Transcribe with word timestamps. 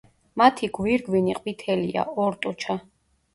მათი 0.41 0.69
გვირგვინი 0.77 1.35
ყვითელია, 1.41 2.07
ორტუჩა. 2.25 2.79